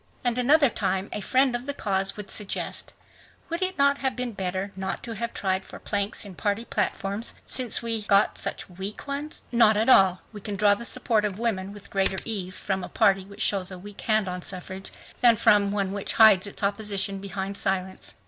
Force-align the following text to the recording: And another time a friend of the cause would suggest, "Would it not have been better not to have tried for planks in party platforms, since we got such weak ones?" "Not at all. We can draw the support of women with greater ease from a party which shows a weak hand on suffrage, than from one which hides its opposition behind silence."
And 0.23 0.35
another 0.39 0.71
time 0.71 1.09
a 1.13 1.21
friend 1.21 1.55
of 1.55 1.67
the 1.67 1.75
cause 1.75 2.17
would 2.17 2.31
suggest, 2.31 2.91
"Would 3.49 3.61
it 3.61 3.77
not 3.77 3.99
have 3.99 4.15
been 4.15 4.31
better 4.33 4.71
not 4.75 5.03
to 5.03 5.13
have 5.13 5.31
tried 5.31 5.63
for 5.63 5.77
planks 5.77 6.25
in 6.25 6.33
party 6.33 6.65
platforms, 6.65 7.35
since 7.45 7.83
we 7.83 8.01
got 8.01 8.35
such 8.39 8.67
weak 8.67 9.05
ones?" 9.05 9.43
"Not 9.51 9.77
at 9.77 9.89
all. 9.89 10.21
We 10.33 10.41
can 10.41 10.55
draw 10.55 10.73
the 10.73 10.85
support 10.85 11.23
of 11.23 11.37
women 11.37 11.71
with 11.71 11.91
greater 11.91 12.17
ease 12.25 12.59
from 12.59 12.83
a 12.83 12.89
party 12.89 13.25
which 13.25 13.41
shows 13.43 13.69
a 13.69 13.77
weak 13.77 14.01
hand 14.01 14.27
on 14.27 14.41
suffrage, 14.41 14.91
than 15.21 15.35
from 15.37 15.71
one 15.71 15.91
which 15.91 16.13
hides 16.13 16.47
its 16.47 16.63
opposition 16.63 17.19
behind 17.19 17.55
silence." 17.55 18.15